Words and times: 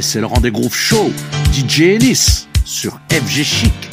C'est 0.00 0.20
le 0.20 0.26
rendez-vous 0.26 0.70
show. 0.70 1.12
DJ 1.52 1.82
Ennis 1.82 2.48
sur 2.64 2.98
FG 3.10 3.42
Chic. 3.42 3.91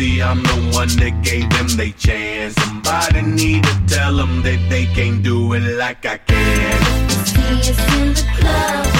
See, 0.00 0.22
I'm 0.22 0.42
the 0.42 0.72
one 0.72 0.88
that 0.96 1.22
gave 1.22 1.50
them 1.50 1.68
their 1.76 1.92
chance. 1.92 2.54
Somebody 2.54 3.20
need 3.20 3.64
to 3.64 3.82
tell 3.86 4.16
them 4.16 4.40
that 4.44 4.66
they 4.70 4.86
can't 4.86 5.22
do 5.22 5.52
it 5.52 5.76
like 5.76 6.06
I 6.06 6.16
can. 6.16 7.10
See 7.26 7.70
us 7.70 7.78
in 7.98 8.14
the 8.14 8.24
club. 8.38 8.99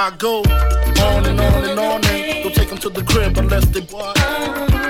I 0.00 0.10
go 0.16 0.42
on 0.42 1.26
and 1.26 1.40
on 1.40 1.64
and 1.64 1.80
on 1.80 2.04
and 2.06 2.44
go 2.44 2.50
take 2.50 2.68
them 2.68 2.78
to 2.78 2.88
the 2.88 3.02
crib 3.02 3.36
unless 3.36 3.64
they 3.66 3.80
bought. 3.80 4.16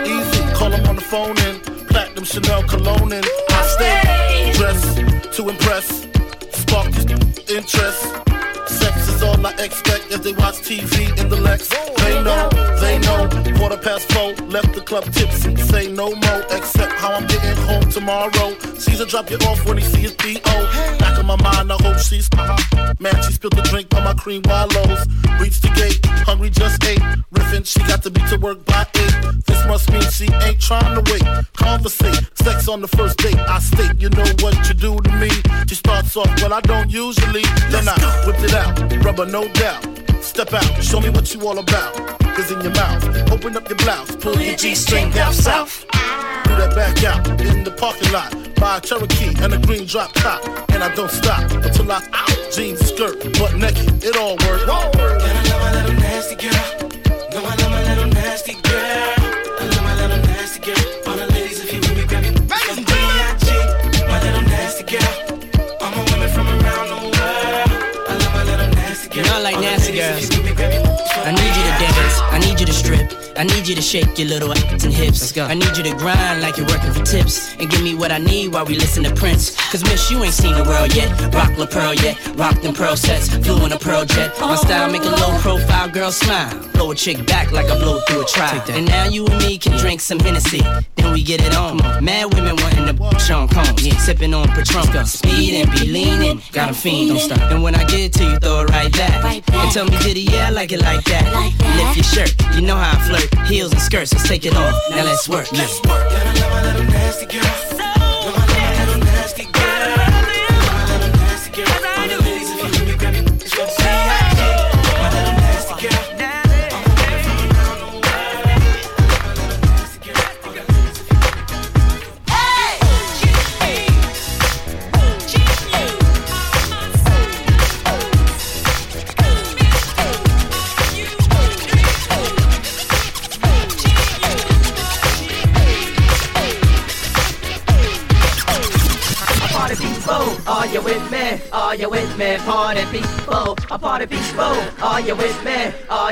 easy. 0.04 0.42
Call 0.52 0.69
them 0.69 0.84
on 0.84 0.96
the 0.96 1.00
phone 1.00 1.34
and 1.48 1.62
platinum 1.88 2.24
Chanel 2.24 2.62
cologne 2.64 3.14
and 3.14 3.24
I 3.48 3.62
stay 3.72 4.52
dressed 4.52 4.98
to 5.36 5.48
impress, 5.48 6.06
spark 6.52 6.88
interest. 7.48 8.02
Sex 8.69 9.08
is 9.08 9.22
all 9.22 9.46
I 9.46 9.52
expect 9.52 10.12
as 10.12 10.20
they 10.20 10.34
watch 10.34 10.56
TV 10.56 11.19
in 11.19 11.30
the 11.30 11.40
Lex. 11.40 11.70
They 11.70 12.22
know, 12.22 12.50
they 12.78 12.98
know. 12.98 13.28
Quarter 13.56 13.78
past 13.78 14.12
four, 14.12 14.34
left 14.48 14.75
the 14.75 14.82
club 14.82 15.04
tipsy. 15.04 15.56
Say 15.56 15.90
no 15.90 16.10
more, 16.10 16.42
except 16.50 16.92
how 16.92 17.14
I'm 17.14 17.26
getting 17.26 17.56
home 17.64 17.90
tomorrow. 17.90 18.58
Caesar 18.76 19.06
drop 19.06 19.30
you 19.30 19.38
off 19.48 19.64
when 19.64 19.78
he 19.78 19.84
see 19.84 20.02
his 20.02 20.14
D.O. 20.16 20.97
My 21.28 21.36
mind, 21.42 21.70
I 21.70 21.76
hope 21.82 21.98
she's. 21.98 22.26
Man, 22.98 23.14
she 23.22 23.34
spilled 23.34 23.52
the 23.52 23.60
drink 23.68 23.94
on 23.94 24.02
my 24.02 24.14
cream 24.14 24.40
Wallabees. 24.44 25.04
Reached 25.38 25.60
the 25.60 25.68
gate, 25.76 26.00
hungry 26.24 26.48
just 26.48 26.82
ate. 26.84 27.02
Riffin', 27.30 27.66
she 27.66 27.80
got 27.80 28.02
to 28.04 28.10
be 28.10 28.22
to 28.30 28.38
work 28.38 28.64
by 28.64 28.86
eight. 28.96 29.44
This 29.44 29.62
must 29.66 29.92
mean 29.92 30.08
she 30.08 30.25
ain't 30.46 30.58
trying 30.58 30.94
to 30.96 31.02
wait. 31.12 31.22
Conversate, 31.52 32.30
sex 32.32 32.66
on 32.66 32.80
the 32.80 32.88
first 32.88 33.19
date. 33.19 33.36
I 33.36 33.58
state, 33.58 34.00
you 34.00 34.08
know 34.08 34.25
what 34.40 34.56
you 34.69 34.75
do 34.75 34.98
to 34.98 35.12
me. 35.20 35.28
She 35.69 35.75
starts 35.75 36.16
off, 36.16 36.32
well, 36.40 36.54
I 36.54 36.62
don't 36.62 36.90
usually. 36.90 37.44
Then 37.69 37.86
I 37.86 38.24
whipped 38.24 38.42
it 38.42 38.54
out, 38.54 39.04
rubber 39.04 39.26
no 39.26 39.48
doubt. 39.48 39.84
Step 40.22 40.54
out, 40.54 40.82
show 40.82 40.98
me 40.98 41.10
what 41.10 41.34
you 41.34 41.46
all 41.46 41.58
about. 41.58 41.94
Cause 42.36 42.50
in 42.50 42.62
your 42.62 42.72
mouth, 42.72 43.04
open 43.31 43.54
up 43.54 43.69
your 43.69 43.76
blouse, 43.76 44.16
pull 44.16 44.40
your 44.40 44.56
G-string 44.56 45.10
down 45.10 45.34
south. 45.34 45.84
Do 45.92 46.56
that 46.56 46.72
back 46.74 47.04
out 47.04 47.28
in 47.42 47.64
the 47.64 47.70
parking 47.72 48.12
lot. 48.12 48.47
Buy 48.60 48.78
a 48.78 48.81
Cherokee 48.81 49.34
and 49.43 49.55
a 49.55 49.58
green 49.58 49.87
drop 49.87 50.12
top. 50.14 50.43
And 50.72 50.82
I 50.82 50.93
don't 50.94 51.10
stop 51.10 51.50
until 51.52 51.90
I 51.93 52.02
out. 52.12 52.52
Jeans, 52.52 52.81
skirt, 52.81 53.22
butt 53.38 53.55
naked, 53.55 54.02
it 54.02 54.16
all 54.16 54.37
works. 54.46 54.62
And 54.62 54.70
I 54.70 55.43
love 55.50 55.60
my 55.62 55.72
little 55.75 55.94
nasty 56.00 56.34
girl. 56.37 56.66
No, 57.32 57.38
I 57.44 57.55
love 57.55 57.70
my 57.70 57.82
little 57.88 58.10
nasty 58.10 58.55
girl. 58.55 59.14
I 59.60 59.64
love 59.64 59.82
my 59.84 59.94
little 60.00 60.22
nasty 60.26 60.60
girl. 60.60 60.84
All 61.06 61.16
the 61.16 61.26
ladies, 61.34 61.60
if 61.62 61.72
you 61.72 61.81
with 61.81 61.96
me, 61.96 62.05
grab 62.06 62.22
me. 62.22 62.31
Some 62.75 62.84
B.I.G. 62.84 63.46
My 64.08 64.19
little 64.22 64.43
nasty 64.49 64.84
girl. 64.90 65.14
All 65.81 65.90
my 65.93 66.02
women 66.10 66.28
from 66.31 66.49
around 66.49 66.88
the 66.88 66.99
world. 67.14 67.70
I 68.10 68.14
love 68.19 68.32
my 68.34 68.43
little 68.44 68.70
nasty 68.75 69.08
girl. 69.08 69.19
You 69.19 69.31
know 69.31 69.37
I 69.37 69.43
like 69.43 69.56
All 69.56 69.62
nasty 69.62 69.93
girls. 69.94 70.25
if 70.25 70.32
you 70.34 70.43
with 70.43 70.50
me, 70.50 70.56
grab 70.56 70.72
me. 70.72 70.78
I 71.28 71.31
need 71.32 71.52
you 71.55 71.64
to 71.69 71.75
dance, 71.78 72.16
I 72.32 72.38
need 72.38 72.58
you 72.60 72.66
to 72.66 72.72
strip, 72.72 72.88
strip. 72.88 73.12
I 73.37 73.44
need 73.44 73.69
you 73.69 73.75
to 73.75 73.82
shake 73.82 74.19
your 74.19 74.29
little 74.29 74.52
acting 74.52 74.90
hips. 74.90 75.20
Let's 75.20 75.32
go. 75.32 75.44
I 75.44 75.55
need 75.55 75.76
you 75.76 75.85
to 75.85 75.94
grind 75.94 76.40
like 76.40 76.56
you're 76.56 76.67
working 76.67 76.93
for 76.93 77.05
tips. 77.05 77.55
And 77.61 77.70
give 77.70 77.82
me 77.82 77.94
what 77.94 78.11
I 78.11 78.19
need 78.19 78.52
while 78.52 78.64
we 78.64 78.75
listen 78.75 79.05
to 79.05 79.14
Prince. 79.14 79.55
Cause 79.70 79.82
miss, 79.85 80.11
you 80.11 80.23
ain't 80.25 80.35
seen 80.35 80.55
the 80.55 80.64
world 80.64 80.94
yet. 80.94 81.08
Rock 81.35 81.56
La 81.58 81.67
Perla 81.67 81.94
yet. 81.96 82.17
Rock 82.37 82.61
them 82.62 82.75
pearl 82.75 82.96
sets. 82.96 83.29
Flew 83.29 83.64
in 83.67 83.73
a 83.73 83.79
pearl 83.79 84.05
jet. 84.05 84.32
My 84.40 84.55
oh. 84.55 84.56
style 84.56 84.90
make 84.90 85.02
a 85.02 85.14
low 85.23 85.38
profile 85.38 85.88
girl 85.88 86.11
smile. 86.11 86.50
Blow 86.73 86.90
a 86.90 86.94
chick 86.94 87.25
back 87.26 87.52
like 87.52 87.67
I 87.67 87.79
blow 87.79 88.00
through 88.08 88.23
a 88.23 88.26
trial. 88.26 88.62
And 88.70 88.87
now 88.87 89.05
you 89.05 89.26
and 89.26 89.38
me 89.44 89.58
can 89.58 89.76
drink 89.79 90.00
some 90.00 90.19
Hennessy. 90.19 90.62
Then 90.96 91.12
we 91.12 91.23
get 91.23 91.41
it 91.41 91.55
on. 91.55 91.76
Mad 92.02 92.34
women 92.34 92.56
wanting 92.56 92.87
to 92.87 92.94
bitch 92.94 93.34
on 93.34 93.49
cones, 93.49 93.87
Yeah. 93.87 93.96
Sipping 93.99 94.34
on 94.34 94.49
Patron. 94.49 94.87
and 94.88 95.70
be 95.73 95.87
leaning. 95.87 96.41
Got 96.52 96.70
a 96.70 96.75
fiend. 96.75 97.11
Don't 97.11 97.20
stop. 97.20 97.50
And 97.52 97.62
when 97.62 97.75
I 97.75 97.84
get 97.84 98.12
to 98.14 98.25
you, 98.25 98.37
throw 98.38 98.62
it 98.62 98.70
right 98.70 98.93
back. 98.93 99.23
Right 99.23 99.44
back. 99.46 99.64
And 99.64 99.73
tell 99.73 99.84
me, 99.84 99.99
did 99.99 100.17
he 100.17 100.25
yeah, 100.32 100.49
I 100.49 100.50
like 100.50 100.73
it 100.73 100.81
like 100.82 101.05
that. 101.05 101.25
Like 101.34 101.56
that. 101.58 101.76
Lift 101.76 101.96
your 101.96 102.05
shirt. 102.05 102.32
You 102.55 102.62
know 102.62 102.77
how 102.78 102.98
I 102.98 103.08
flirt. 103.08 103.46
Heels 103.46 103.72
and 103.72 103.80
skirts, 103.80 104.12
let's 104.12 104.28
take 104.28 104.46
it 104.46 104.54
off. 104.54 104.75
Now 104.90 105.04
let's 105.04 105.28
work. 105.28 105.50
Let's 105.52 105.80
work. 105.82 106.08
Gotta 106.10 106.40
love 106.40 106.64
a 106.64 106.66
little 106.66 106.84
nasty 106.84 107.26
girl. 107.26 107.97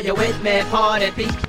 You're 0.07 0.15
with 0.15 0.41
me, 0.41 0.63
party 0.71 1.11
people? 1.11 1.46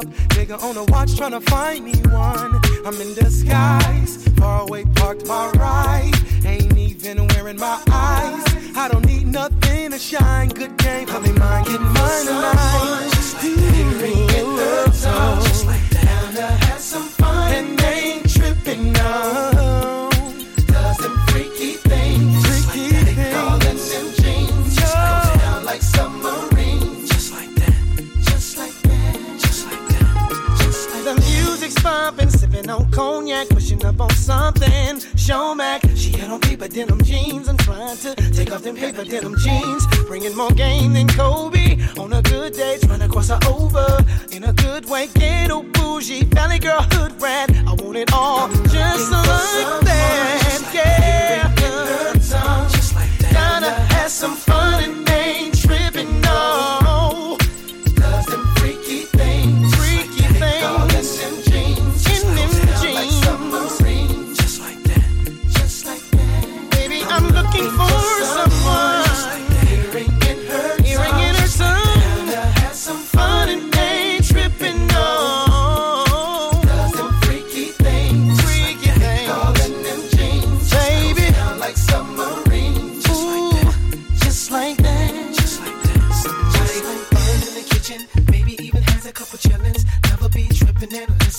up. 0.00 0.06
Nigga 0.34 0.62
on 0.62 0.74
the 0.74 0.84
watch 0.84 1.16
trying 1.16 1.32
to 1.32 1.40
find 1.40 1.84
me 1.84 1.94
one. 2.10 2.60
I'm 2.84 3.00
in 3.00 3.14
disguise, 3.14 4.26
far 4.38 4.62
away 4.62 4.84
parked 4.96 5.26
my 5.26 5.50
ride. 5.52 6.12
Ain't 6.44 6.76
even 6.76 7.26
wearing 7.28 7.56
my 7.56 7.82
eyes. 7.90 8.44
I 8.76 8.88
don't 8.90 9.06
need 9.06 9.26
nothing 9.26 9.90
to 9.90 9.98
shine. 9.98 10.48
Good 10.48 10.76
game, 10.78 11.06
probably 11.06 11.32
mine, 11.32 11.64
getting 11.64 11.92
mine 11.92 12.26
tonight. 12.26 12.79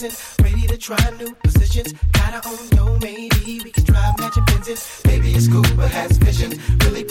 listen. 0.01 0.43
Ready 0.43 0.67
to 0.67 0.77
try 0.77 0.97
new 1.17 1.33
positions. 1.43 1.93
Got 2.11 2.33
our 2.33 2.51
own 2.51 2.69
domain, 2.69 3.29
maybe 3.37 3.61
we 3.63 3.71
can 3.71 3.83
drive 3.83 4.17
matching 4.19 4.45
fences. 4.45 5.01
Maybe 5.05 5.31
it's 5.31 5.47
cool, 5.47 5.63
but 5.75 5.91
has 5.91 6.17
vision. 6.17 6.59
Really 6.85 7.03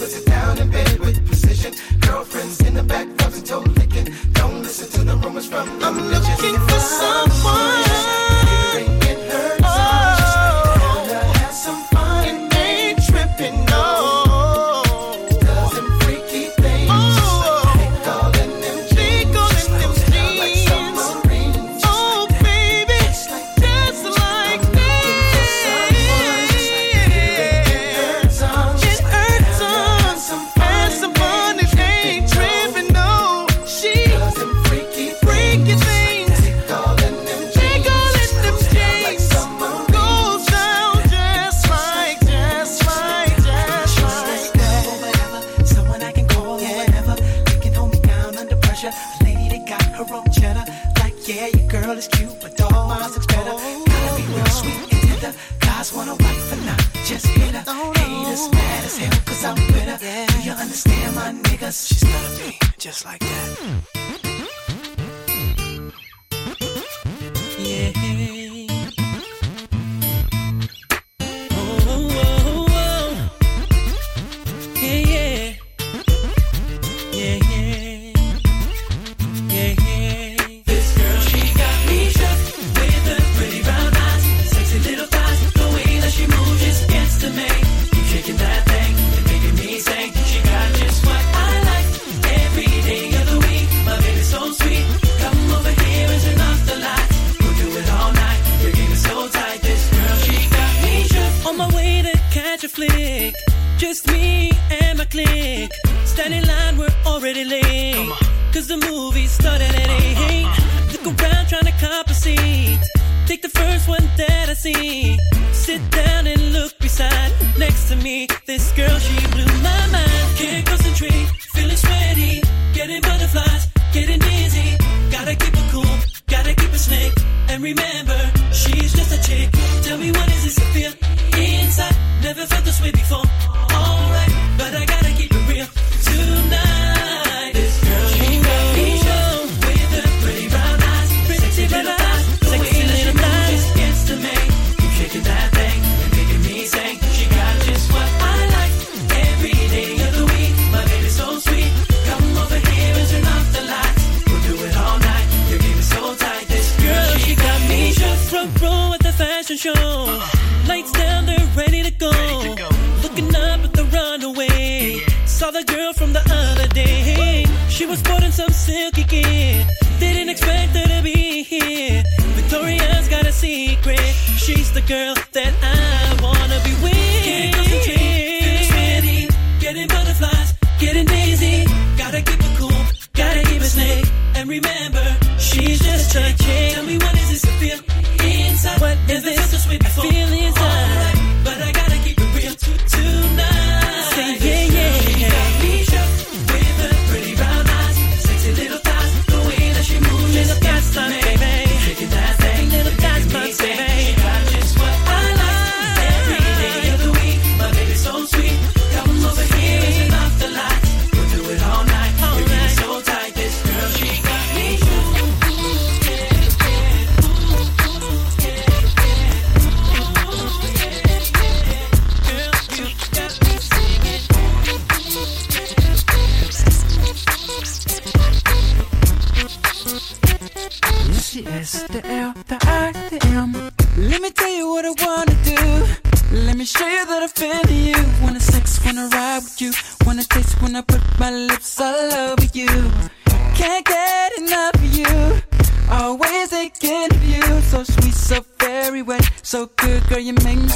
Just 103.80 104.06
me 104.08 104.52
and 104.82 104.98
my 104.98 105.06
clique. 105.06 105.72
Standing 106.04 106.42
in 106.42 106.48
line, 106.48 106.76
we're 106.76 106.94
already 107.06 107.44
late. 107.44 108.12
Cause 108.52 108.66
the 108.66 108.76
movie 108.76 109.26
started 109.26 109.74
at 109.74 109.88
8. 109.88 109.88
Uh, 109.88 110.20
uh, 110.20 110.52
uh. 110.52 111.02
Look 111.02 111.22
around 111.22 111.48
trying 111.48 111.64
to 111.64 111.72
cop 111.80 112.06
a 112.08 112.12
seat. 112.12 112.78
Take 113.24 113.40
the 113.40 113.48
first 113.48 113.88
one 113.88 114.04
that 114.18 114.50
I 114.50 114.52
see. 114.52 115.18
Sit 115.52 115.80
down 115.92 116.26
and 116.26 116.52
look 116.52 116.78
beside. 116.78 117.32
Next 117.56 117.88
to 117.88 117.96
me, 117.96 118.28
this 118.46 118.70
girl, 118.72 118.98
she 118.98 119.16
blew 119.28 119.48
my 119.62 119.86
mind. 119.96 120.36
Can't 120.36 120.66
concentrate, 120.66 121.28
feeling 121.54 121.76
sweaty. 121.76 122.42
Getting 122.74 123.00
butterflies, 123.00 123.66
getting 123.94 124.18
dizzy. 124.18 124.76
Gotta 125.10 125.34
keep 125.36 125.54
it 125.54 125.68
cool, 125.72 125.96
gotta 126.28 126.54
keep 126.54 126.68
it 126.68 126.78
slick. 126.78 127.14
And 127.48 127.62
remember, 127.62 128.20
she's 128.52 128.92
just 128.92 129.10
a 129.16 129.20
chick. 129.26 129.48
Tell 129.80 129.96
me 129.96 130.12
what 130.12 130.28
is 130.28 130.44
this 130.44 130.58
feel 130.74 130.92
inside? 131.40 131.96
Never 132.22 132.44
felt 132.44 132.66
this 132.66 132.78
way 132.82 132.90
before. 132.90 133.69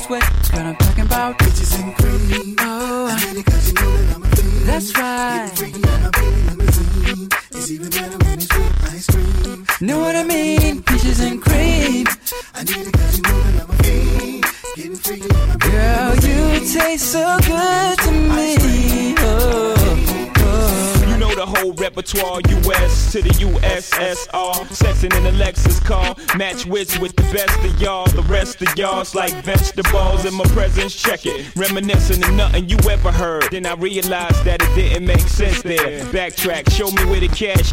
You 0.08 0.16
make 0.16 0.22
me 0.22 0.42
sweat. 0.44 0.64
I'm 0.64 0.76
talking 0.76 1.04
about 1.04 1.38
bitches 1.38 1.82
and 1.82 1.94
cream. 1.96 2.56
Oh, 2.60 3.08
that's 4.66 4.96
right. 4.96 5.50
It's 7.52 7.70
even 7.70 7.90
better 7.90 8.18
when 8.24 8.38
it's 8.38 8.54
with 8.54 8.92
ice 8.92 9.06
cream. 9.06 9.66
Know 9.80 10.00
what 10.00 10.16
I 10.16 10.24
mean? 10.24 10.82
Peaches 10.82 11.20
and 11.20 11.40
cream. 11.40 12.06
I 12.54 12.64
need 12.64 12.86
it 12.86 12.92
cause 12.92 13.16
you 13.16 13.22
know 13.22 13.42
that 13.42 13.62
I'm 13.62 13.70
a 13.70 13.76
fiend. 13.82 14.44
Getting 14.76 14.96
freaky 14.96 15.30
on 15.34 15.48
my 15.48 15.56
Girl, 15.56 16.14
you 16.16 16.60
taste 16.72 17.12
so 17.12 17.38
good 17.46 17.98
to 17.98 18.10
me. 18.10 19.14
Oh, 19.18 19.74
oh. 20.38 21.04
You 21.08 21.16
know 21.18 21.34
the 21.34 21.46
whole 21.46 21.72
repertoire, 21.74 22.40
US 22.48 23.12
to 23.12 23.22
the 23.22 23.30
USSR. 23.30 24.54
Sexing 24.70 25.16
in 25.16 25.26
a 25.26 25.32
Lexus 25.32 25.82
car, 25.84 26.14
match 26.36 26.66
wits 26.66 26.98
with 26.98 27.14
the 27.16 27.22
best 27.24 27.58
of 27.64 27.80
y'all. 27.80 28.06
The 28.06 28.22
rest 28.22 28.60
of 28.62 28.76
y'all's 28.76 29.14
like 29.14 29.32
vegetables 29.44 30.24
in 30.24 30.34
my 30.34 30.44
presence. 30.46 30.94
Check 30.94 31.26
it, 31.26 31.54
reminiscing 31.56 32.22
of 32.24 32.32
nothing 32.34 32.68
you 32.68 32.78
ever 32.90 33.12
heard. 33.12 33.48
Then 33.50 33.66
I 33.66 33.74
realized 33.74 34.44
that 34.44 34.62
it 34.62 34.74
didn't 34.74 35.06
make 35.06 35.20
sense 35.20 35.62
there. 35.62 36.04
Backtrack, 36.06 36.70
show 36.70 36.90
me 36.90 37.04
where 37.06 37.20
the 37.20 37.28
cash, 37.28 37.72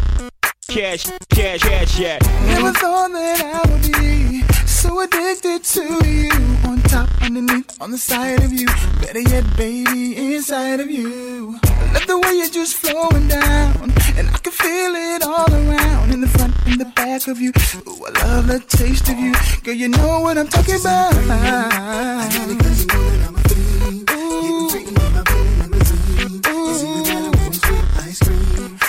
cash, 0.68 1.04
cash, 1.28 1.60
cash 1.60 2.00
at. 2.00 2.22
Never 2.46 2.72
thought 2.72 3.10
that 3.12 3.64
I 3.64 3.70
would 3.70 3.82
be 3.82 4.61
so 4.82 4.98
addicted 5.00 5.62
to 5.62 5.84
you. 6.04 6.28
On 6.64 6.82
top, 6.82 7.08
underneath, 7.22 7.80
on 7.80 7.92
the 7.92 7.98
side 7.98 8.42
of 8.42 8.52
you. 8.52 8.66
Better 9.00 9.20
yet, 9.20 9.44
baby, 9.56 10.34
inside 10.34 10.80
of 10.80 10.90
you. 10.90 11.56
I 11.62 11.92
love 11.92 12.06
the 12.08 12.18
way 12.18 12.32
you're 12.38 12.48
just 12.48 12.74
flowing 12.74 13.28
down. 13.28 13.92
And 14.18 14.28
I 14.28 14.38
can 14.42 14.52
feel 14.52 14.92
it 14.96 15.22
all 15.22 15.50
around. 15.54 16.10
In 16.12 16.20
the 16.20 16.26
front, 16.26 16.52
in 16.66 16.78
the 16.78 16.90
back 16.96 17.28
of 17.28 17.40
you. 17.40 17.52
Ooh, 17.86 18.06
I 18.06 18.10
love 18.26 18.48
the 18.48 18.58
taste 18.58 19.08
of 19.08 19.18
you. 19.20 19.32
Girl, 19.62 19.74
you 19.74 19.88
know 19.88 20.18
what 20.18 20.36
I'm 20.36 20.48
talking 20.48 20.80
about. 20.80 21.14
Ooh. 21.14 22.32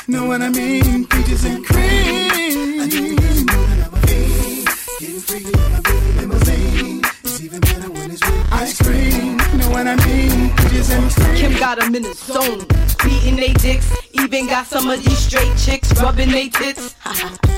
Know 0.07 0.25
what 0.25 0.41
I 0.41 0.49
mean? 0.49 1.05
Peaches 1.05 1.45
and 1.45 1.63
cream. 1.63 2.22
Ice 8.51 8.81
cream. 8.81 9.37
Know 9.57 9.69
what 9.69 9.87
I 9.87 9.95
mean? 10.05 10.55
Peaches 10.55 10.89
and 10.91 11.11
cream. 11.11 11.35
Kim 11.35 11.59
got 11.59 11.79
them 11.79 11.95
in 11.95 12.03
the 12.03 12.13
zone, 12.13 12.65
beating 13.03 13.35
they 13.35 13.53
dicks. 13.53 13.91
Even 14.13 14.47
got 14.47 14.67
some 14.67 14.89
of 14.89 15.03
these 15.03 15.17
straight 15.17 15.55
chicks 15.57 15.91
rubbing 16.01 16.31
they 16.31 16.49
tits. 16.49 16.95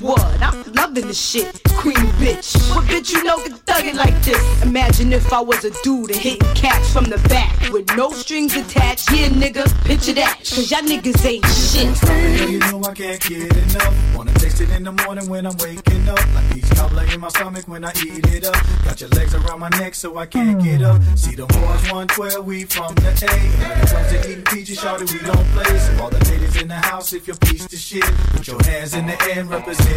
what? 0.00 0.20
I'm 0.40 0.72
loving 0.72 1.06
this 1.06 1.20
shit. 1.20 1.60
queen 1.78 1.94
bitch. 2.18 2.56
What 2.74 2.84
bitch 2.84 3.12
you 3.12 3.22
know 3.24 3.36
can 3.38 3.52
thug 3.52 3.84
it 3.84 3.94
like 3.94 4.20
this? 4.22 4.62
Imagine 4.62 5.12
if 5.12 5.32
I 5.32 5.40
was 5.40 5.64
a 5.64 5.70
dude 5.82 6.10
and 6.10 6.20
hitting 6.20 6.54
cats 6.54 6.92
from 6.92 7.04
the 7.04 7.18
back 7.28 7.54
with 7.72 7.88
no 7.96 8.10
strings 8.10 8.54
attached. 8.56 9.10
Yeah, 9.10 9.28
nigga, 9.28 9.64
picture 9.84 10.12
that. 10.14 10.38
Cause 10.38 10.70
y'all 10.70 10.80
niggas 10.80 11.24
ain't 11.24 11.46
shit. 11.46 12.00
Girl, 12.00 12.50
you 12.50 12.58
know 12.60 12.82
I 12.82 12.94
can't 12.94 13.20
get 13.20 13.56
enough. 13.56 14.16
Wanna 14.16 14.34
taste 14.34 14.60
it 14.60 14.70
in 14.70 14.84
the 14.84 14.92
morning 14.92 15.28
when 15.28 15.46
I'm 15.46 15.56
waking 15.58 16.08
up. 16.08 16.18
Like 16.34 16.52
peach 16.52 16.70
cobbler 16.70 17.04
in 17.12 17.20
my 17.20 17.28
stomach 17.28 17.66
when 17.66 17.84
I 17.84 17.92
eat 18.04 18.26
it 18.26 18.44
up. 18.46 18.56
Got 18.84 19.00
your 19.00 19.10
legs 19.10 19.34
around 19.34 19.60
my 19.60 19.68
neck 19.70 19.94
so 19.94 20.16
I 20.18 20.26
can't 20.26 20.62
get 20.62 20.82
up. 20.82 21.02
See 21.16 21.34
the 21.34 21.46
boys 21.46 21.82
112, 21.90 22.44
we 22.44 22.64
from 22.64 22.94
the 22.96 23.08
A. 23.08 23.68
When 23.68 23.80
it 23.80 23.88
comes 23.88 24.08
to 24.10 24.30
eating 24.30 24.44
peaches, 24.44 24.78
shawty, 24.78 25.12
we 25.12 25.20
don't 25.26 25.46
play. 25.54 25.78
So 25.78 26.02
all 26.02 26.10
the 26.10 26.22
ladies 26.30 26.56
in 26.60 26.68
the 26.68 26.74
house, 26.74 27.12
if 27.12 27.26
you're 27.26 27.36
piece 27.36 27.64
of 27.72 27.78
shit, 27.78 28.04
put 28.32 28.46
your 28.46 28.62
hands 28.64 28.94
in 28.94 29.06
the 29.06 29.20
air 29.22 29.40
and 29.40 29.50
represent 29.50 29.87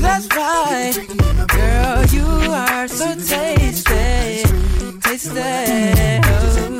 that's 0.00 0.28
right. 0.34 0.94
Girl, 1.48 2.04
you 2.06 2.26
are 2.52 2.88
so 2.88 3.14
tasty. 3.14 4.44
Tasty. 5.00 6.20
Oh, 6.24 6.76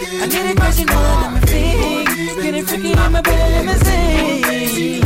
I 0.00 0.26
need 0.26 0.50
it 0.50 0.56
cause 0.56 0.78
you 0.78 0.86
know 0.86 0.92
that 0.94 1.26
I'm 1.26 1.36
a 1.36 1.40
fiend. 1.48 2.06
Getting 2.40 2.64
freaky 2.64 2.92
in 2.92 3.12
my 3.12 3.20
Billy 3.20 3.50
limousine. 3.58 5.00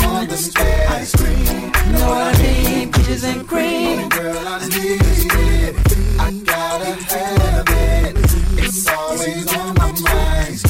Know 1.92 2.08
what 2.08 2.22
I 2.22 2.42
mean? 2.42 2.92
Peaches 2.92 3.24
and 3.24 3.48
cream. 3.48 4.08
Girl, 4.10 4.36
I 4.36 4.68
need 4.68 5.00
it. 5.00 5.76
I 6.20 6.30
gotta 6.44 6.92
have 7.08 7.68
it. 7.68 8.16
It's 8.58 8.86
always 8.86 9.56
on 9.56 9.74
my 9.76 9.92
mind. 10.02 10.60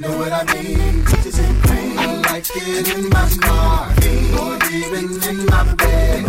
Know 0.00 0.18
what 0.18 0.32
I 0.32 0.42
mean? 0.52 1.04
Peaches 1.04 1.38
and 1.38 1.62
cream. 1.62 1.96
I 1.96 2.16
like 2.32 2.50
it 2.56 2.88
in 2.96 3.08
my 3.08 3.28
car, 3.40 3.86
or 4.42 4.58
even 4.74 5.22
in 5.30 5.46
my 5.46 5.74
bed, 5.74 6.24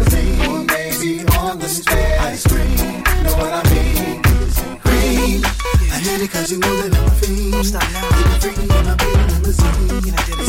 maybe 0.68 1.26
on 1.40 1.58
the 1.58 1.70
stairs. 1.70 2.22
Ice 2.22 2.46
cream. 2.46 3.04
Know 3.24 3.38
what 3.38 3.52
I 3.52 3.74
mean? 3.74 3.95
It 6.08 6.32
'cause 6.32 6.52
you 6.52 6.60
know 6.60 6.82
that 6.82 6.96
I'm 6.96 7.08
a 7.08 7.12
fiend. 7.16 7.66
Stop 7.66 7.82
now. 7.92 8.40
Freaky 8.40 8.62
in 8.62 8.68
my 8.68 8.96
bed 8.96 9.32
limousine. 9.32 10.14
I 10.14 10.24
get 10.28 10.40
it? 10.40 10.45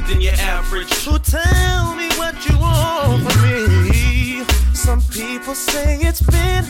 thicker 0.00 0.12
than 0.12 0.20
your 0.20 0.32
average. 0.34 0.92
So 0.92 1.18
tell 1.18 1.94
me 1.96 2.08
what 2.16 2.48
you 2.48 2.58
want 2.58 3.30
from 3.30 3.88
me. 3.88 4.44
Some 4.74 5.00
people 5.02 5.54
say 5.54 5.98
it's 6.00 6.22
been 6.22 6.64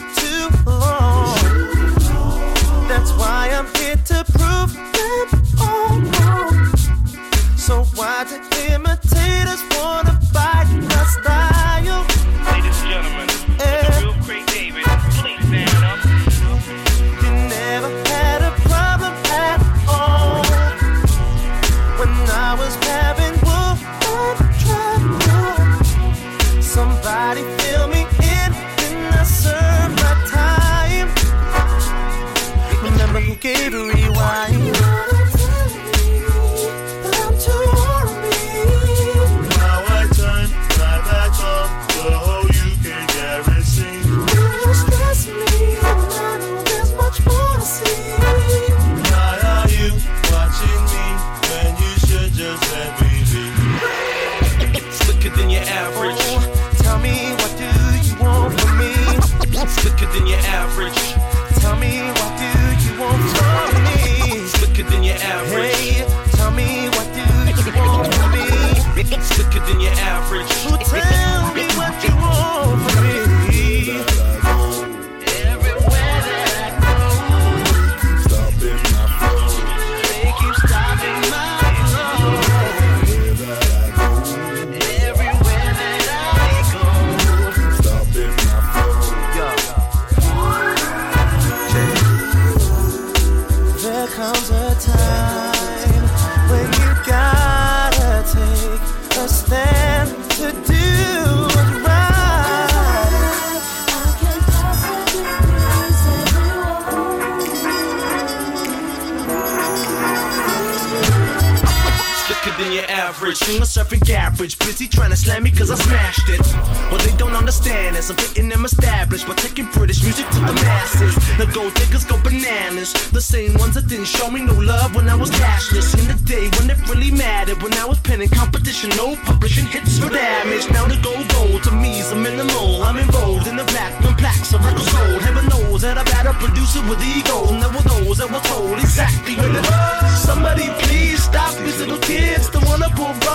average, 113.20 113.39
single 113.50 113.66
surfing 113.66 114.08
average. 114.10 114.58
Busy 114.58 114.86
trying 114.86 115.10
to 115.10 115.16
slam 115.16 115.42
me 115.42 115.50
cause 115.50 115.70
I 115.70 115.74
smashed 115.74 116.28
it. 116.28 116.44
What 116.92 117.00
they 117.02 117.16
don't 117.16 117.34
understand 117.34 117.96
is 117.96 118.10
I'm 118.10 118.16
getting 118.16 118.48
them 118.48 118.64
established 118.64 119.26
by 119.26 119.34
taking 119.34 119.66
British 119.72 120.02
music 120.04 120.26
to 120.28 120.40
the 120.40 120.54
masses. 120.62 121.14
The 121.36 121.46
gold 121.52 121.74
diggers 121.74 122.04
go 122.04 122.16
bananas. 122.22 122.92
The 123.10 123.20
same 123.20 123.54
ones 123.54 123.74
that 123.74 123.88
didn't 123.88 124.06
show 124.06 124.30
me 124.30 124.42
no 124.42 124.54
love 124.54 124.94
when 124.94 125.08
I 125.08 125.16
was 125.16 125.30
cashless. 125.30 125.98
In 125.98 126.06
the 126.06 126.18
day 126.24 126.46
when 126.58 126.70
it 126.70 126.78
really 126.88 127.10
mattered, 127.10 127.60
when 127.62 127.74
I 127.74 127.86
was 127.86 127.98
penning 128.00 128.28
competition, 128.28 128.90
no 128.90 129.16
publishing 129.24 129.66
hits 129.66 129.98
for 129.98 130.10
damage. 130.10 130.70
Now 130.70 130.86
the 130.86 130.98
gold 131.02 131.26
gold 131.34 131.62
to 131.64 131.72
me 131.72 131.98
is 131.98 132.12
a 132.12 132.16
minimal. 132.16 132.82
I'm 132.82 132.98
involved 132.98 133.48
in 133.48 133.56
the 133.56 133.64
platinum 133.64 134.14
plaques 134.14 134.54
of 134.54 134.64
record 134.64 134.86
sold. 134.94 135.22
Heaven 135.22 135.46
knows 135.48 135.82
that 135.82 135.98
I 135.98 136.04
better 136.04 136.34
produce 136.34 136.76
it 136.76 136.84
with 136.88 137.02
ego. 137.02 137.50
Never 137.58 137.82
those 137.88 138.18
that 138.18 138.30
were 138.30 138.44
told 138.52 138.78
exactly 138.78 139.34
when 139.34 139.56
it 139.56 139.66
Somebody 140.14 140.68
please 140.86 141.24
stop 141.24 141.54
these 141.64 141.80
little 141.80 141.98
kids 141.98 142.48
that 142.50 142.62
wanna 142.64 142.90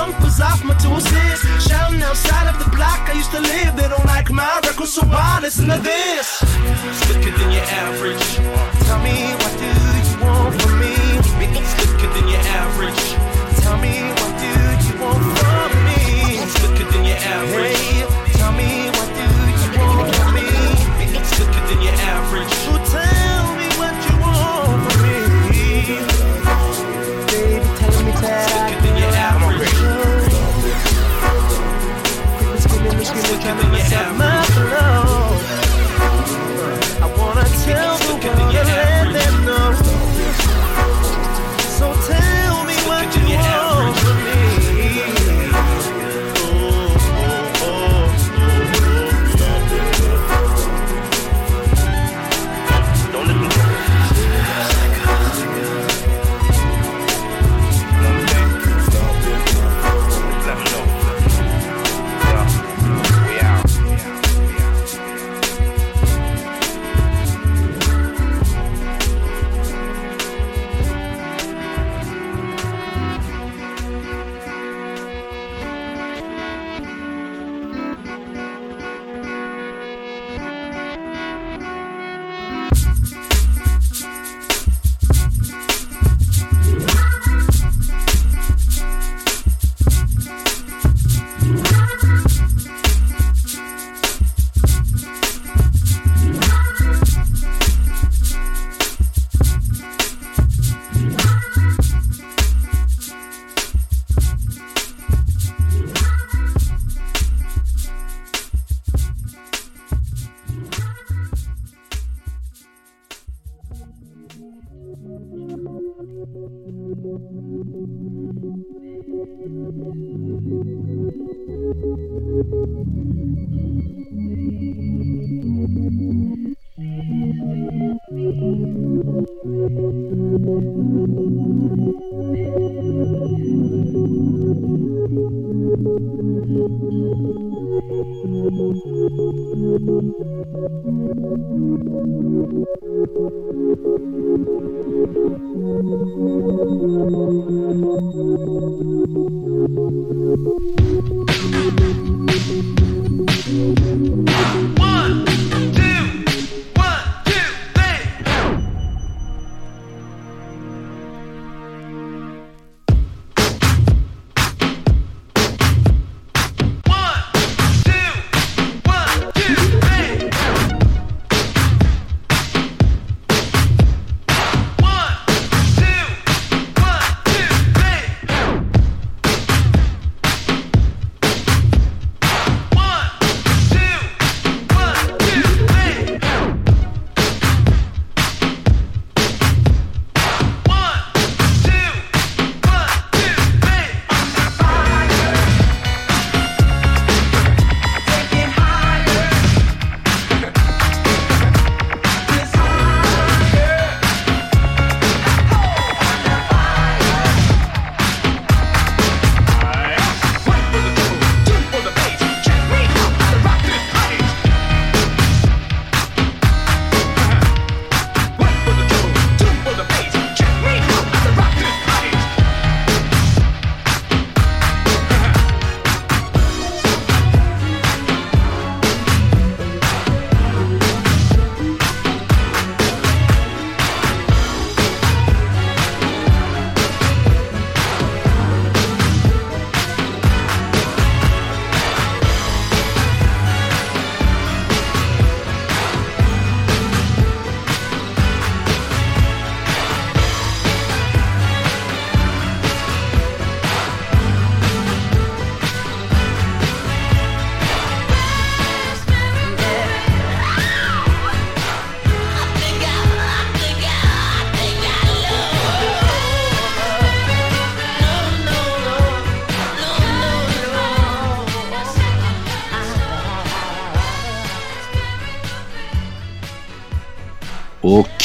pull 0.06 0.14
bumpers 0.14 0.42
off 0.42 0.64
my 0.64 0.74
two 0.76 0.94
assists. 0.94 1.68
Shouting 1.68 2.02
outside 2.02 2.48
of 2.48 2.60
the 2.64 2.70
block 2.76 3.10
I 3.10 3.14
used 3.14 3.32
to 3.32 3.42
live. 3.42 3.76
They 3.76 3.88
don't 3.88 4.06
like 4.06 4.30
my 4.32 4.62
so 4.86 5.02
why 5.08 5.40
listen 5.42 5.68
to 5.68 5.80
this? 5.80 6.28
Slicker 7.02 7.32
than 7.32 7.52
your 7.52 7.64
average. 7.64 8.26
Tell 8.86 9.02
me 9.02 9.34
what 9.42 9.54
do 9.58 9.66
you 9.66 10.16
want 10.22 10.62
from 10.62 10.80
me? 10.80 10.94
Slicker 11.74 12.10
than 12.14 12.28
your 12.30 12.44
average. 12.62 13.04
Tell 13.64 13.78
me 13.78 13.94
what 14.20 14.34
do 14.38 14.50
you 14.86 14.94
want 15.02 15.26
from 15.40 15.84
me? 15.86 16.38
Slicker 16.56 16.86
than 16.92 17.04
your 17.06 17.18
average. 17.18 17.78
Hey, 17.78 18.32
tell 18.38 18.54
me 18.54 18.70
what 18.98 19.10
do 19.18 19.26
you 19.62 19.72
want 19.80 20.16
from 20.16 20.34
me? 20.36 20.48
Slicker 21.34 21.64
than 21.68 21.82
your 21.82 21.98
average. 22.14 22.54
So 22.66 22.74
tell 22.94 23.46
me 23.58 23.68
what 23.82 23.96
you 24.06 24.16
want 24.22 24.92
from 24.92 25.02
me. 25.02 26.25
Up 33.96 34.18
my 34.18 34.44
flow. 34.46 35.15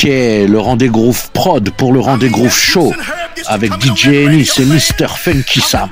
Ok, 0.03 0.09
le 0.09 0.57
rendez-vous 0.57 1.15
prod 1.35 1.69
pour 1.73 1.93
le 1.93 2.01
rendez-vous 2.01 2.49
show 2.49 2.91
avec 3.47 3.71
DJ 3.85 4.07
Ennis 4.07 4.51
et 4.59 4.65
Mr. 4.65 5.09
Funky 5.15 5.61
Sam. 5.61 5.91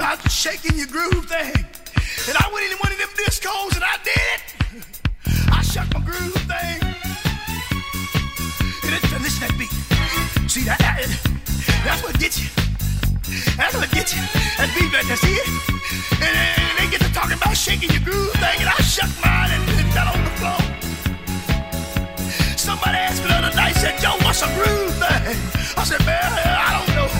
A 24.42 24.46
groove 24.54 24.94
thing? 25.02 25.36
I 25.76 25.84
said, 25.84 26.04
man, 26.06 26.22
I 26.22 26.70
don't 26.76 26.94
know. 26.96 27.10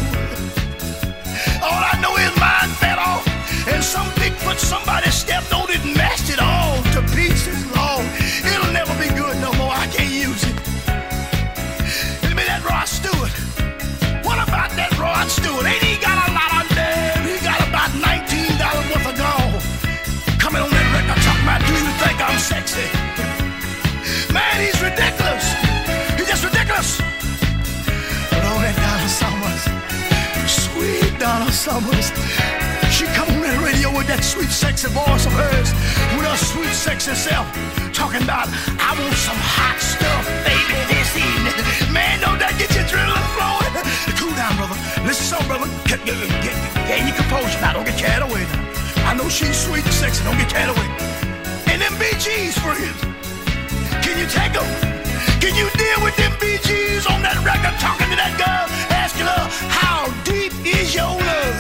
All 1.66 1.83
I 1.92 1.98
know 2.00 2.14
is 2.16 2.33
mine 2.38 2.70
fell 2.78 2.98
off, 2.98 3.26
and 3.66 3.83
some 3.83 4.07
Bigfoot 4.20 4.59
somebody 4.59 5.11
stepped 5.11 5.52
on 5.52 5.68
it 5.70 5.85
and 5.85 5.96
Summers, 31.52 32.12
she 32.92 33.06
come 33.16 33.28
on 33.32 33.40
that 33.40 33.58
radio 33.64 33.88
with 33.96 34.06
that 34.08 34.20
sweet, 34.22 34.52
sexy 34.52 34.88
voice 34.92 35.24
of 35.24 35.32
hers, 35.32 35.72
with 36.12 36.28
her 36.28 36.37
sweet, 36.37 36.72
sexy 36.76 37.16
self, 37.16 37.48
talking 37.96 38.20
about, 38.22 38.52
I 38.76 38.92
want 38.92 39.16
some 39.16 39.37
hot 39.37 39.80
stuff, 39.80 40.24
baby, 40.44 40.76
this 40.92 41.08
evening. 41.16 41.56
Man, 41.88 42.20
don't 42.20 42.37
that 42.37 42.52
get 42.61 42.68
your 42.76 42.84
adrenaline 42.84 43.28
flowing? 43.32 43.74
Cool 44.20 44.34
down, 44.37 44.54
brother. 44.61 44.76
Listen, 45.08 45.40
some 45.40 45.44
brother, 45.48 45.68
get, 45.88 46.04
get, 46.04 46.20
get, 46.44 46.56
gain 46.84 47.08
your 47.08 47.16
composure 47.16 47.61
now. 47.64 47.72
Don't 47.72 47.88
get 47.88 47.96
carried 47.96 48.28
away 48.28 48.44
now. 48.52 49.08
I 49.08 49.16
know 49.16 49.28
she's 49.32 49.56
sweet 49.56 49.84
and 49.88 49.96
sexy. 49.96 50.24
Don't 50.24 50.37
get 50.37 50.52
carried 50.52 50.76
away. 50.76 50.88
And 51.72 51.80
them 51.80 51.96
Bee 51.96 52.12
Gees, 52.20 52.61
friends. 52.61 53.00
Can 54.04 54.20
you 54.20 54.28
take 54.28 54.52
them? 54.52 54.68
Can 55.40 55.56
you 55.56 55.64
deal 55.80 55.98
with 56.04 56.16
them 56.20 56.32
Bee 56.40 56.61
Gees 56.61 57.08
on 57.08 57.24
that 57.24 57.40
record 57.40 57.72
talking 57.80 58.12
to 58.12 58.16
that 58.20 58.37
girl, 58.37 58.68
asking 59.20 59.68
how 59.68 60.07
deep 60.24 60.52
is 60.64 60.94
your 60.94 61.07
love? 61.07 61.57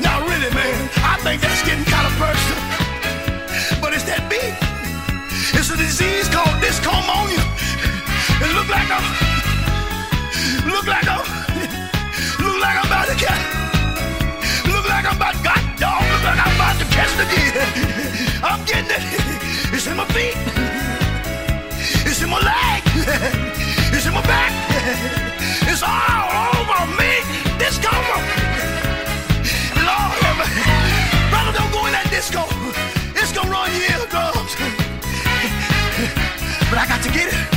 Now, 0.00 0.20
really, 0.26 0.50
man, 0.54 0.90
I 1.02 1.18
think 1.22 1.40
that's 1.40 1.62
getting 1.64 1.84
kind 1.84 2.06
of 2.06 2.12
personal. 2.18 3.80
But 3.80 3.94
it's 3.94 4.04
that 4.04 4.26
beat. 4.30 4.54
It's 5.58 5.70
a 5.70 5.76
disease 5.76 6.28
called 6.28 6.56
discomonia. 6.60 7.42
It 8.42 8.50
look 8.54 8.68
like 8.68 8.90
I'm, 8.90 9.04
look 10.66 10.86
like 10.86 11.06
I'm, 11.08 11.24
look 12.42 12.58
like 12.60 12.76
I'm 12.76 12.86
about 12.86 13.08
to 13.08 13.16
catch, 13.16 13.44
look 14.66 14.88
like 14.88 15.04
I'm 15.06 15.16
about, 15.16 15.34
God 15.42 15.62
dog, 15.78 16.02
look 16.02 16.22
like 16.24 16.40
I'm 16.46 16.54
about 16.54 16.76
to 16.80 16.86
catch 16.90 17.12
the 17.16 17.26
deer. 17.30 18.42
I'm 18.42 18.64
getting 18.64 18.90
it. 18.90 19.74
It's 19.74 19.86
in 19.86 19.96
my 19.96 20.06
feet. 20.06 20.75
It's 22.08 22.22
in 22.22 22.30
my 22.30 22.38
leg. 22.40 22.82
It's 23.92 24.06
in 24.06 24.14
my 24.14 24.22
back. 24.22 24.52
It's 25.68 25.82
all 25.82 26.28
over 26.54 26.86
me. 26.98 27.12
Disco. 27.58 27.90
Lord, 29.88 30.14
brother, 31.30 31.52
don't 31.58 31.72
go 31.72 31.86
in 31.86 31.92
that 31.92 32.06
disco. 32.10 32.42
It's 33.20 33.32
gonna 33.32 33.50
run 33.50 33.70
you 33.74 33.82
eardrums. 33.90 34.54
But 36.70 36.78
I 36.78 36.86
got 36.86 37.02
to 37.02 37.10
get 37.10 37.28
it. 37.32 37.55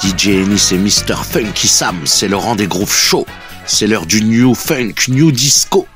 DJ 0.00 0.28
Ennis 0.42 0.72
et 0.72 0.78
Mr. 0.78 1.24
Funky 1.24 1.68
Sam, 1.68 1.96
c'est 2.04 2.28
le 2.28 2.36
rang 2.36 2.54
des 2.54 2.66
groupes 2.66 2.92
chauds. 2.92 3.26
C'est 3.66 3.86
l'heure 3.86 4.04
du 4.04 4.22
new 4.22 4.54
funk, 4.54 4.94
new 5.08 5.32
disco. 5.32 5.86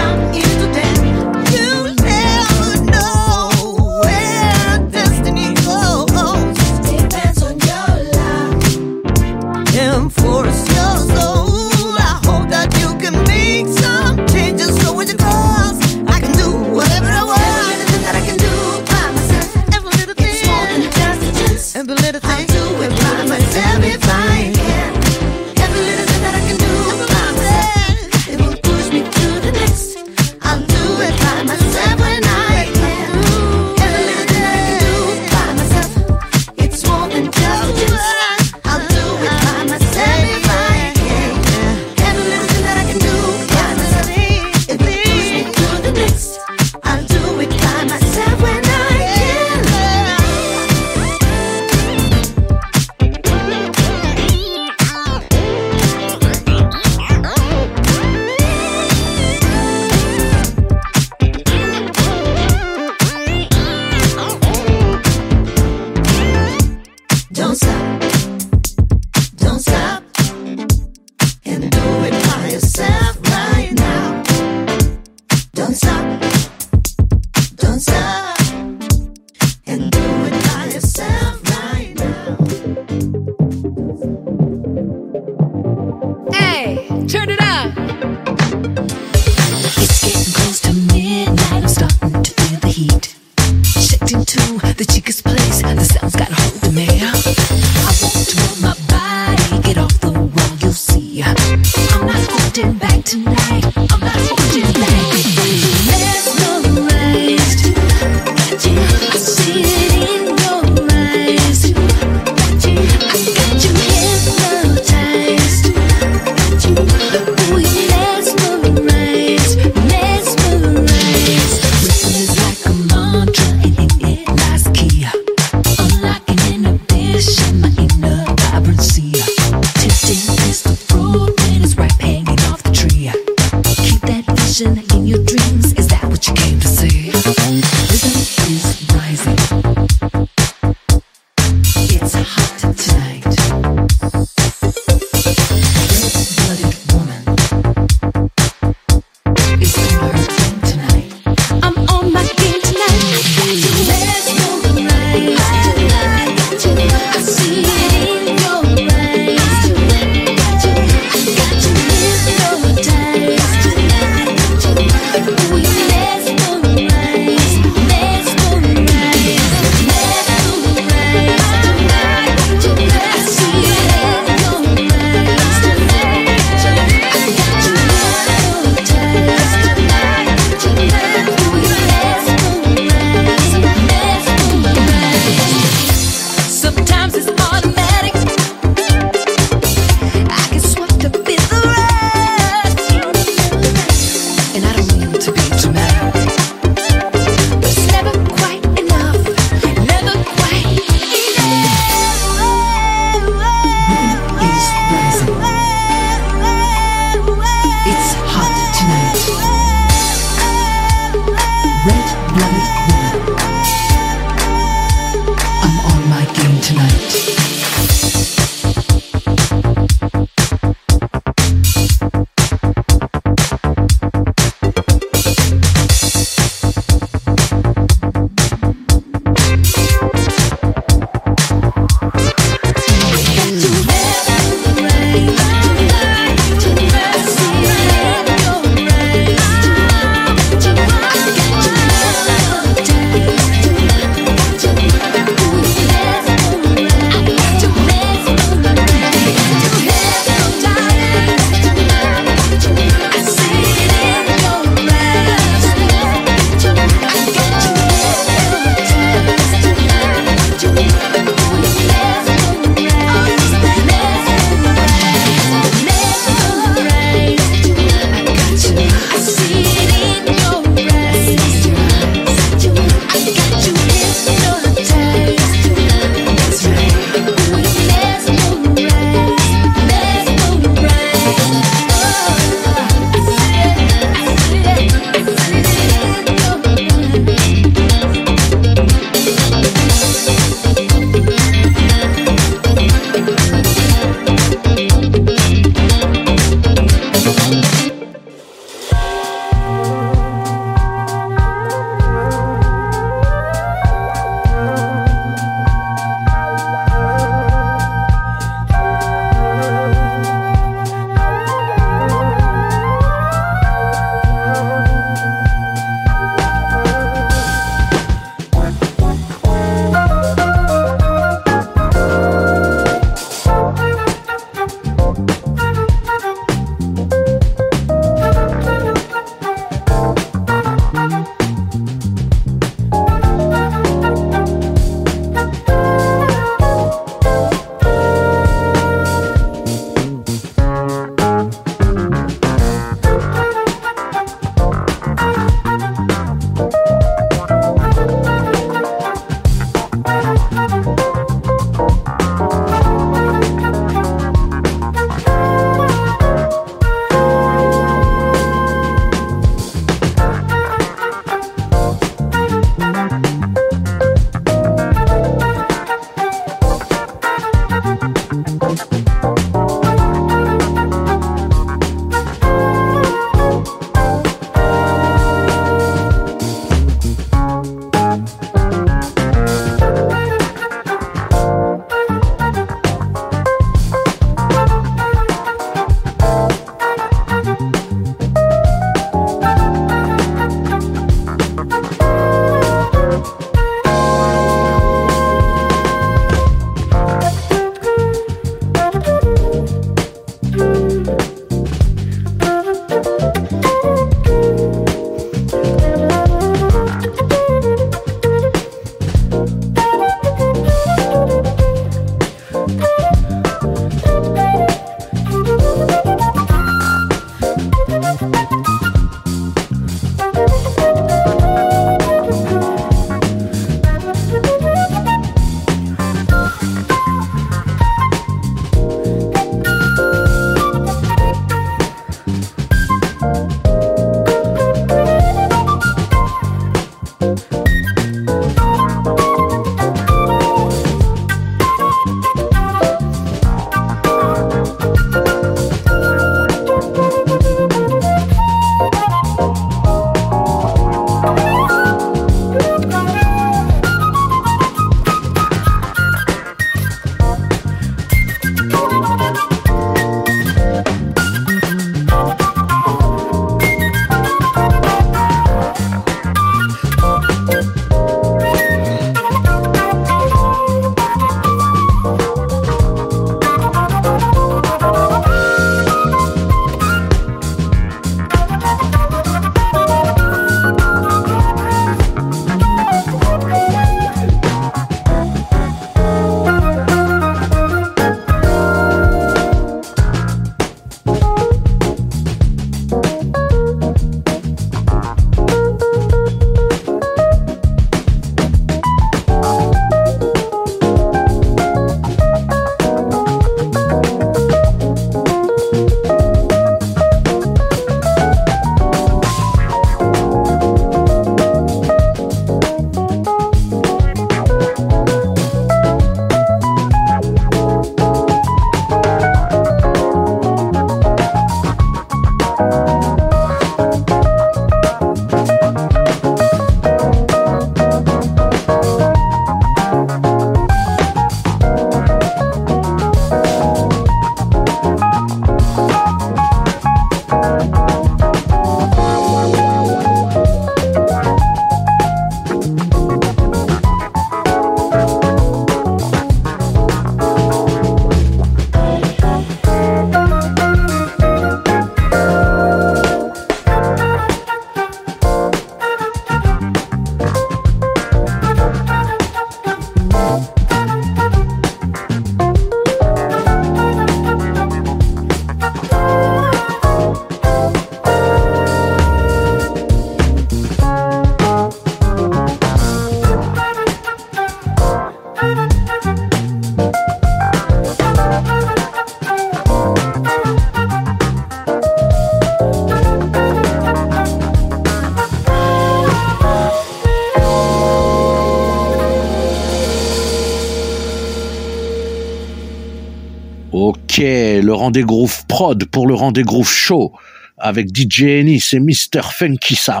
rendez 594.88 595.04
groove 595.04 595.44
prod, 595.48 595.84
pour 595.84 596.06
le 596.06 596.14
rendez 596.14 596.44
groove 596.44 596.70
show 596.70 597.12
avec 597.58 597.94
DJ 597.94 598.22
Ennis 598.22 598.70
et 598.72 598.80
Mr. 598.80 599.20
Funky 599.22 599.76
Sam. 599.76 600.00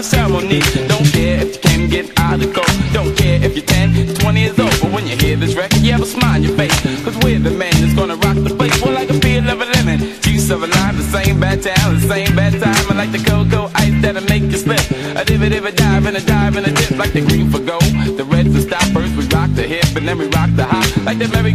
the 0.00 0.16
ceremony. 0.16 0.60
Don't 0.88 1.04
care 1.12 1.44
if 1.44 1.54
you 1.54 1.60
can't 1.60 1.90
get 1.90 2.06
out 2.18 2.40
of 2.40 2.54
gold. 2.54 2.76
Don't 2.92 3.14
care 3.16 3.36
if 3.44 3.54
you're 3.54 3.66
10, 3.66 4.14
20 4.14 4.40
years 4.40 4.58
old. 4.58 4.72
But 4.80 4.92
when 4.92 5.06
you 5.06 5.16
hear 5.16 5.36
this 5.36 5.54
record, 5.54 5.82
you 5.82 5.92
have 5.92 6.00
a 6.00 6.06
smile 6.06 6.36
on 6.36 6.42
your 6.42 6.56
face. 6.56 6.72
Cause 7.04 7.16
we're 7.22 7.38
the 7.38 7.50
man 7.50 7.74
that's 7.80 7.94
gonna 7.94 8.16
rock 8.16 8.36
the 8.36 8.54
place. 8.54 8.72
We're 8.80 8.94
like 8.94 9.10
a 9.10 9.18
peel 9.20 9.44
of 9.48 9.60
a 9.60 9.66
lemon. 9.76 9.98
279, 10.24 10.96
the 10.96 11.04
same 11.04 11.38
bad 11.38 11.62
town, 11.62 12.00
the 12.00 12.08
same 12.08 12.34
bad 12.34 12.52
time. 12.52 12.84
I 12.90 12.94
like 12.96 13.12
the 13.12 13.22
cocoa 13.28 13.70
ice 13.74 13.96
that'll 14.00 14.24
make 14.24 14.44
you 14.44 14.56
slip. 14.56 14.80
A 15.20 15.24
div 15.24 15.42
a 15.42 15.72
dive 15.72 16.06
and 16.06 16.16
a 16.16 16.24
dive 16.24 16.56
and 16.56 16.66
a 16.66 16.72
dip. 16.72 16.96
Like 16.96 17.12
the 17.12 17.20
green 17.20 17.50
for 17.50 17.60
gold, 17.60 17.92
the 18.16 18.24
red 18.24 18.46
for 18.52 18.62
first. 18.94 19.12
We 19.16 19.24
rock 19.36 19.50
the 19.52 19.66
hip 19.68 19.96
and 19.96 20.08
then 20.08 20.16
we 20.16 20.26
rock 20.28 20.50
the 20.56 20.64
hop. 20.64 20.88
Like 21.04 21.18
the 21.18 21.28
merry 21.28 21.52